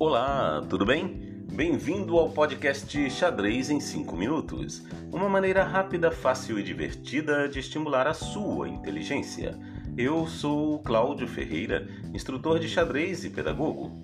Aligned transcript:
Olá, 0.00 0.64
tudo 0.66 0.86
bem? 0.86 1.44
Bem-vindo 1.52 2.16
ao 2.16 2.30
podcast 2.30 3.10
Xadrez 3.10 3.68
em 3.68 3.80
5 3.80 4.16
Minutos 4.16 4.82
uma 5.12 5.28
maneira 5.28 5.62
rápida, 5.62 6.10
fácil 6.10 6.58
e 6.58 6.62
divertida 6.62 7.46
de 7.46 7.58
estimular 7.58 8.06
a 8.06 8.14
sua 8.14 8.66
inteligência. 8.66 9.58
Eu 9.98 10.26
sou 10.26 10.78
Cláudio 10.78 11.28
Ferreira, 11.28 11.86
instrutor 12.14 12.58
de 12.58 12.66
xadrez 12.66 13.26
e 13.26 13.28
pedagogo. 13.28 14.00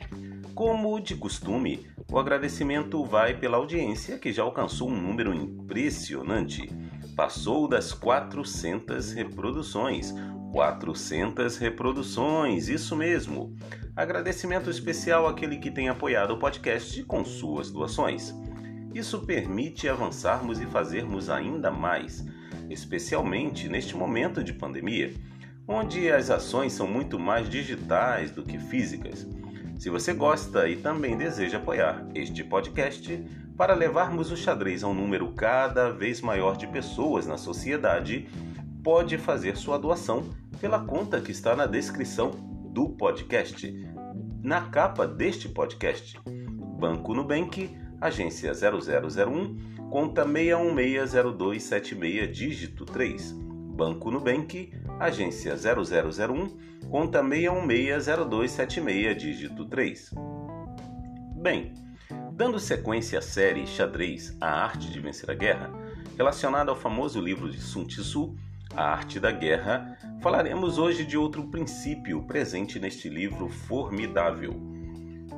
Como 0.55 1.01
de 1.01 1.17
costume, 1.17 1.87
o 2.13 2.19
agradecimento 2.19 3.03
vai 3.03 3.35
pela 3.35 3.57
audiência 3.57 4.19
que 4.19 4.35
já 4.35 4.43
alcançou 4.43 4.91
um 4.91 5.01
número 5.01 5.33
impressionante. 5.33 6.71
Passou 7.17 7.67
das 7.67 7.95
400 7.95 9.13
reproduções, 9.13 10.13
400 10.57 11.59
reproduções, 11.59 12.71
isso 12.71 12.97
mesmo. 12.97 13.55
Agradecimento 13.95 14.71
especial 14.71 15.27
àquele 15.27 15.59
que 15.59 15.71
tem 15.71 15.91
apoiado 15.91 16.31
o 16.31 16.39
podcast 16.39 17.03
com 17.03 17.23
suas 17.27 17.71
doações. 17.71 18.35
Isso 18.95 19.21
permite 19.27 19.87
avançarmos 19.87 20.59
e 20.59 20.65
fazermos 20.65 21.29
ainda 21.29 21.71
mais, 21.71 22.25
especialmente 22.71 23.69
neste 23.69 23.95
momento 23.95 24.43
de 24.43 24.55
pandemia, 24.55 25.13
onde 25.69 26.11
as 26.11 26.31
ações 26.31 26.73
são 26.73 26.87
muito 26.87 27.19
mais 27.19 27.51
digitais 27.51 28.31
do 28.31 28.43
que 28.43 28.59
físicas. 28.59 29.27
Se 29.79 29.91
você 29.91 30.15
gosta 30.15 30.67
e 30.67 30.77
também 30.77 31.19
deseja 31.19 31.59
apoiar 31.59 32.09
este 32.15 32.43
podcast 32.43 33.23
para 33.59 33.75
levarmos 33.75 34.33
o 34.33 34.37
xadrez 34.37 34.83
a 34.83 34.89
um 34.89 34.95
número 34.95 35.35
cada 35.35 35.91
vez 35.91 36.23
maior 36.23 36.57
de 36.57 36.67
pessoas 36.67 37.27
na 37.27 37.37
sociedade, 37.37 38.27
pode 38.87 39.19
fazer 39.19 39.57
sua 39.57 39.79
doação 39.81 40.31
pela 40.61 40.79
conta 40.79 41.21
que 41.21 41.33
está 41.33 41.57
na 41.57 41.67
descrição 41.67 42.31
do 42.71 42.91
podcast, 42.91 43.69
na 44.41 44.69
capa 44.69 45.09
deste 45.09 45.49
podcast. 45.49 46.17
Banco 46.79 47.13
Nubank, 47.13 47.77
agência 48.01 48.53
0001, 48.55 49.89
conta 49.91 50.25
6160276, 50.25 52.31
dígito 52.31 52.85
3. 52.85 53.33
Banco 53.75 54.09
Nubank, 54.09 54.73
agência 55.01 55.57
0001, 55.57 56.89
conta 56.89 57.25
6160276, 57.25 59.15
dígito 59.17 59.65
3. 59.65 60.15
Bem, 61.43 61.75
dando 62.35 62.61
sequência 62.61 63.19
à 63.19 63.23
série 63.23 63.67
Xadrez, 63.67 64.37
a 64.41 64.63
arte 64.63 64.93
de 64.93 65.01
vencer 65.01 65.29
a 65.29 65.35
guerra, 65.35 65.73
relacionada 66.17 66.71
ao 66.71 66.77
famoso 66.77 67.21
livro 67.21 67.51
de 67.51 67.61
Sun 67.61 67.85
Tzu, 67.85 68.46
a 68.77 68.93
Arte 68.93 69.19
da 69.19 69.33
Guerra, 69.33 69.97
falaremos 70.21 70.77
hoje 70.77 71.03
de 71.07 71.17
outro 71.17 71.49
princípio 71.49 72.23
presente 72.25 72.79
neste 72.79 73.09
livro 73.09 73.49
formidável. 73.49 74.53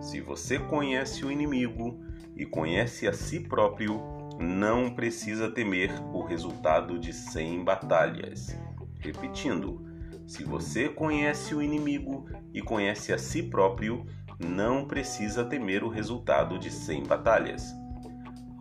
Se 0.00 0.20
você 0.20 0.58
conhece 0.58 1.24
o 1.24 1.30
inimigo 1.30 2.00
e 2.36 2.44
conhece 2.44 3.06
a 3.06 3.12
si 3.12 3.38
próprio, 3.38 4.02
não 4.40 4.92
precisa 4.92 5.48
temer 5.48 5.92
o 6.12 6.22
resultado 6.22 6.98
de 6.98 7.12
100 7.12 7.62
batalhas. 7.62 8.56
Repetindo, 8.98 9.86
se 10.26 10.42
você 10.42 10.88
conhece 10.88 11.54
o 11.54 11.62
inimigo 11.62 12.26
e 12.52 12.60
conhece 12.60 13.12
a 13.12 13.18
si 13.18 13.44
próprio, 13.44 14.04
não 14.36 14.84
precisa 14.84 15.44
temer 15.44 15.84
o 15.84 15.88
resultado 15.88 16.58
de 16.58 16.72
100 16.72 17.04
batalhas. 17.04 17.72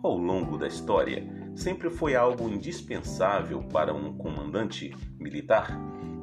Ao 0.04 0.16
longo 0.16 0.56
da 0.56 0.68
história, 0.68 1.26
sempre 1.54 1.90
foi 1.90 2.14
algo 2.14 2.48
indispensável 2.48 3.62
para 3.62 3.94
um 3.94 4.16
comandante 4.16 4.94
militar 5.18 5.78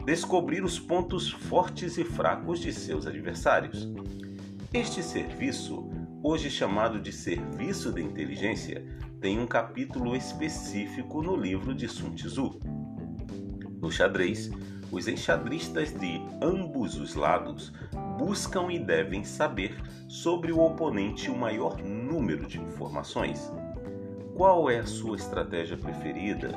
descobrir 0.06 0.64
os 0.64 0.80
pontos 0.80 1.32
fortes 1.32 1.98
e 1.98 2.04
fracos 2.04 2.59
de 2.59 2.72
seus 2.72 3.08
adversários. 3.08 3.92
Este 4.72 5.02
serviço, 5.02 5.90
hoje 6.22 6.48
chamado 6.49 7.02
de 7.02 7.11
Serviço 7.11 7.92
de 7.92 8.04
Inteligência, 8.04 8.86
tem 9.20 9.39
um 9.39 9.48
capítulo 9.48 10.16
específico 10.16 11.23
no 11.23 11.36
livro 11.36 11.73
de 11.73 11.88
Sun 11.88 12.14
Tzu. 12.14 12.60
No 13.82 13.92
xadrez, 13.92 14.52
os 14.92 15.08
enxadristas 15.08 15.92
de 15.92 16.22
ambos 16.39 16.95
os 16.98 17.16
lados 17.16 17.73
buscam 18.20 18.72
e 18.72 18.78
devem 18.78 19.23
saber 19.23 19.76
sobre 20.08 20.52
o 20.52 20.60
oponente 20.60 21.32
o 21.32 21.36
maior 21.36 21.82
número 21.82 22.45
de 22.45 22.61
informações. 22.61 23.52
Qual 24.36 24.70
é 24.70 24.80
a 24.80 24.86
sua 24.86 25.16
estratégia 25.16 25.78
preferida? 25.78 26.50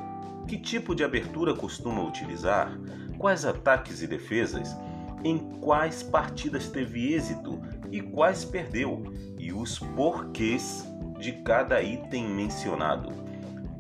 Que 0.49 0.59
tipo 0.59 0.97
de 0.97 1.05
abertura 1.05 1.55
costuma 1.55 2.03
utilizar? 2.03 2.77
Quais 3.17 3.45
ataques 3.45 4.03
e 4.03 4.09
defesas? 4.09 4.77
Em 5.23 5.39
quais 5.61 6.03
partidas 6.03 6.69
teve 6.69 7.15
êxito 7.15 7.63
e 7.93 8.01
quais 8.01 8.45
perdeu? 8.45 9.05
E 9.39 9.53
os 9.53 9.79
porquês 9.79 10.85
de 11.21 11.31
cada 11.43 11.81
item 11.81 12.29
mencionado. 12.29 13.13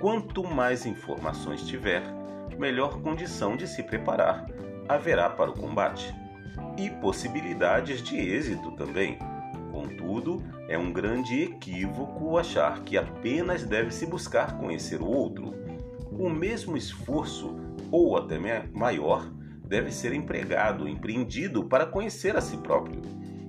Quanto 0.01 0.45
mais 0.45 0.87
informações 0.87 1.67
tiver, 1.67 2.03
melhor 2.57 3.01
condição 3.03 3.57
de 3.57 3.67
se 3.67 3.83
preparar 3.83 4.47
haverá 4.89 5.29
para 5.29 5.51
o 5.51 5.59
combate. 5.59 6.15
E 6.77 6.89
possibilidades 6.89 8.01
de 8.01 8.17
êxito 8.17 8.71
também. 8.77 9.19
Contudo, 9.73 10.41
é 10.69 10.77
um 10.77 10.93
grande 10.93 11.43
equívoco 11.43 12.37
achar 12.37 12.85
que 12.85 12.97
apenas 12.97 13.65
deve 13.65 13.91
se 13.91 14.05
buscar 14.05 14.59
conhecer 14.59 15.01
o 15.01 15.07
outro. 15.07 15.55
O 16.13 16.29
mesmo 16.29 16.77
esforço, 16.77 17.57
ou 17.91 18.17
até 18.17 18.39
maior, 18.73 19.29
deve 19.67 19.91
ser 19.91 20.13
empregado, 20.13 20.87
empreendido 20.87 21.65
para 21.65 21.87
conhecer 21.87 22.37
a 22.37 22.41
si 22.41 22.59
próprio, 22.59 23.01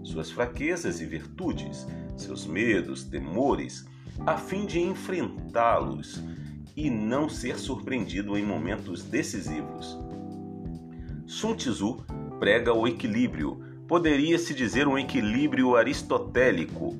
suas 0.04 0.32
fraquezas 0.32 1.02
e 1.02 1.06
virtudes, 1.06 1.86
seus 2.16 2.48
medos, 2.48 3.04
temores, 3.04 3.86
a 4.26 4.38
fim 4.38 4.66
de 4.66 4.80
enfrentá-los 4.80 6.24
e 6.76 6.90
não 6.90 7.28
ser 7.28 7.58
surpreendido 7.58 8.38
em 8.38 8.46
momentos 8.46 9.04
decisivos. 9.04 9.98
Sun 11.26 11.56
Tzu 11.56 11.98
prega 12.40 12.74
o 12.74 12.88
equilíbrio, 12.88 13.62
poderia-se 13.88 14.54
dizer 14.54 14.88
um 14.88 14.98
equilíbrio 14.98 15.76
aristotélico. 15.76 16.98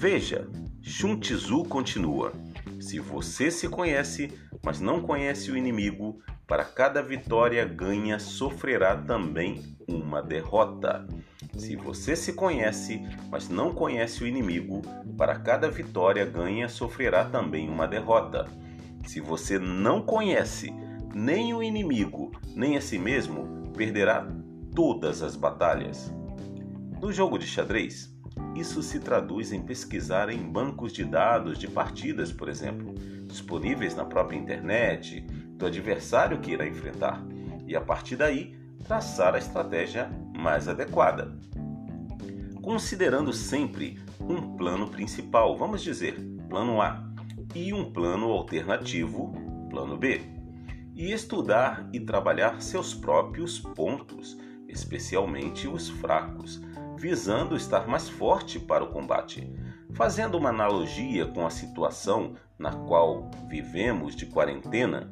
Veja, 0.00 0.46
Sun 0.80 1.18
Tzu 1.18 1.64
continua: 1.64 2.32
se 2.78 3.00
você 3.00 3.50
se 3.50 3.68
conhece, 3.68 4.32
mas 4.64 4.78
não 4.78 5.02
conhece 5.02 5.50
o 5.50 5.56
inimigo, 5.56 6.20
para 6.46 6.64
cada 6.64 7.02
vitória 7.02 7.64
ganha 7.64 8.20
sofrerá 8.20 8.96
também 8.96 9.76
uma 9.88 10.22
derrota. 10.22 11.04
Se 11.56 11.74
você 11.74 12.14
se 12.14 12.34
conhece, 12.34 13.02
mas 13.28 13.48
não 13.48 13.74
conhece 13.74 14.22
o 14.22 14.26
inimigo, 14.28 14.82
para 15.16 15.36
cada 15.36 15.68
vitória 15.68 16.24
ganha 16.24 16.68
sofrerá 16.68 17.24
também 17.24 17.68
uma 17.68 17.88
derrota. 17.88 18.46
Se 19.04 19.20
você 19.20 19.58
não 19.58 20.00
conhece 20.00 20.72
nem 21.12 21.52
o 21.52 21.60
inimigo, 21.60 22.30
nem 22.54 22.76
a 22.76 22.80
si 22.80 23.00
mesmo, 23.00 23.72
perderá 23.76 24.24
todas 24.76 25.22
as 25.22 25.34
batalhas. 25.34 26.14
No 27.02 27.12
jogo 27.12 27.36
de 27.36 27.48
xadrez, 27.48 28.16
isso 28.58 28.82
se 28.82 29.00
traduz 29.00 29.52
em 29.52 29.62
pesquisar 29.62 30.28
em 30.28 30.38
bancos 30.38 30.92
de 30.92 31.04
dados 31.04 31.58
de 31.58 31.68
partidas, 31.68 32.32
por 32.32 32.48
exemplo, 32.48 32.94
disponíveis 33.26 33.94
na 33.94 34.04
própria 34.04 34.36
internet, 34.36 35.20
do 35.56 35.66
adversário 35.66 36.40
que 36.40 36.52
irá 36.52 36.66
enfrentar, 36.66 37.24
e 37.66 37.76
a 37.76 37.80
partir 37.80 38.16
daí 38.16 38.56
traçar 38.86 39.34
a 39.34 39.38
estratégia 39.38 40.10
mais 40.36 40.68
adequada. 40.68 41.36
Considerando 42.62 43.32
sempre 43.32 43.98
um 44.20 44.56
plano 44.56 44.88
principal, 44.88 45.56
vamos 45.56 45.82
dizer, 45.82 46.14
plano 46.48 46.80
A, 46.80 47.06
e 47.54 47.72
um 47.72 47.90
plano 47.92 48.26
alternativo, 48.26 49.32
plano 49.70 49.96
B, 49.96 50.20
e 50.94 51.12
estudar 51.12 51.88
e 51.92 52.00
trabalhar 52.00 52.60
seus 52.60 52.92
próprios 52.92 53.58
pontos 53.58 54.36
especialmente 54.68 55.66
os 55.66 55.88
fracos, 55.88 56.60
visando 56.98 57.56
estar 57.56 57.86
mais 57.86 58.08
forte 58.08 58.58
para 58.58 58.82
o 58.82 58.90
combate. 58.90 59.50
Fazendo 59.94 60.36
uma 60.36 60.50
analogia 60.50 61.26
com 61.26 61.46
a 61.46 61.50
situação 61.50 62.34
na 62.58 62.72
qual 62.72 63.30
vivemos 63.48 64.16
de 64.16 64.26
quarentena, 64.26 65.10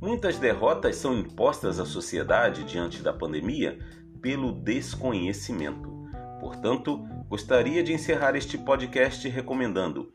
muitas 0.00 0.38
derrotas 0.38 0.96
são 0.96 1.18
impostas 1.18 1.80
à 1.80 1.86
sociedade 1.86 2.64
diante 2.64 3.02
da 3.02 3.12
pandemia 3.12 3.78
pelo 4.20 4.52
desconhecimento. 4.52 5.90
Portanto, 6.38 7.02
gostaria 7.28 7.82
de 7.82 7.92
encerrar 7.92 8.36
este 8.36 8.58
podcast 8.58 9.26
recomendando: 9.28 10.12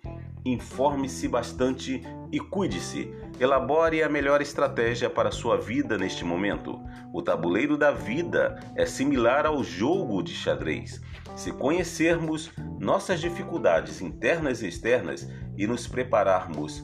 informe-se 0.52 1.28
bastante 1.28 2.02
e 2.32 2.40
cuide-se. 2.40 3.14
Elabore 3.40 4.02
a 4.02 4.10
melhor 4.10 4.42
estratégia 4.42 5.10
para 5.10 5.32
sua 5.32 5.58
vida 5.58 5.98
neste 5.98 6.26
momento. 6.26 6.82
O 7.14 7.22
tabuleiro 7.22 7.78
da 7.78 7.92
vida 7.92 8.60
é 8.76 8.86
similar 8.86 9.46
ao 9.46 9.64
jogo 9.64 10.22
de 10.22 10.34
xadrez. 10.34 11.02
Se 11.36 11.52
conhecermos 11.52 12.52
nossas 12.80 13.20
dificuldades 13.20 14.02
internas 14.02 14.62
e 14.62 14.68
externas 14.68 15.28
e 15.56 15.68
nos 15.68 15.88
prepararmos 15.88 16.84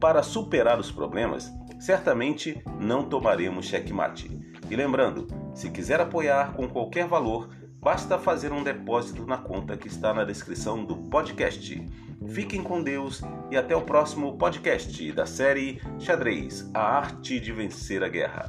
para 0.00 0.22
superar 0.22 0.80
os 0.80 0.90
problemas, 0.90 1.52
certamente 1.78 2.62
não 2.80 3.08
tomaremos 3.08 3.66
checkmate. 3.66 4.40
E 4.68 4.76
lembrando, 4.76 5.26
se 5.54 5.70
quiser 5.70 6.00
apoiar 6.00 6.54
com 6.54 6.68
qualquer 6.68 7.06
valor, 7.06 7.50
Basta 7.82 8.18
fazer 8.18 8.52
um 8.52 8.62
depósito 8.62 9.24
na 9.24 9.38
conta 9.38 9.74
que 9.74 9.88
está 9.88 10.12
na 10.12 10.22
descrição 10.22 10.84
do 10.84 10.94
podcast. 10.94 11.82
Fiquem 12.28 12.62
com 12.62 12.82
Deus 12.82 13.22
e 13.50 13.56
até 13.56 13.74
o 13.74 13.80
próximo 13.80 14.36
podcast 14.36 15.10
da 15.12 15.24
série 15.24 15.80
Xadrez 15.98 16.68
A 16.74 16.80
Arte 16.80 17.40
de 17.40 17.50
Vencer 17.52 18.02
a 18.02 18.08
Guerra. 18.08 18.44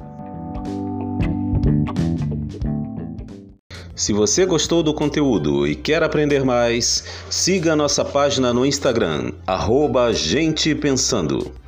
Se 3.96 4.12
você 4.12 4.44
gostou 4.44 4.82
do 4.82 4.92
conteúdo 4.92 5.66
e 5.66 5.74
quer 5.76 6.02
aprender 6.02 6.44
mais, 6.44 7.24
siga 7.30 7.74
nossa 7.74 8.04
página 8.04 8.52
no 8.52 8.66
Instagram, 8.66 9.32
arroba 9.46 10.12
Gente 10.12 10.74
Pensando. 10.74 11.61